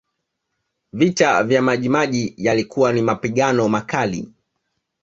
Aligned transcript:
Vita 0.93 1.43
vya 1.43 1.61
Maji 1.61 1.89
Maji 1.89 2.33
yalikuwa 2.37 2.93
ni 2.93 3.01
mapigano 3.01 3.69
makali 3.69 4.29